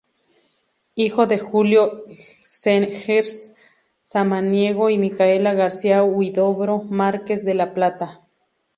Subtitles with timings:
[0.95, 3.55] Hijo de Julio Zegers
[3.99, 8.21] Samaniego y Micaela García Huidobro Márquez de la Plata.